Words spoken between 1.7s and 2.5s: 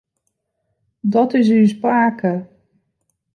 pake.